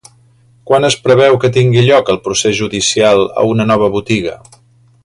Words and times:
Quan 0.69 0.87
es 0.87 0.95
preveu 1.07 1.37
que 1.43 1.51
tingui 1.59 1.83
lloc 1.89 2.09
el 2.15 2.19
procés 2.29 2.59
judicial 2.63 3.23
a 3.43 3.47
una 3.53 3.71
nova 3.75 3.93
botiga? 3.99 4.37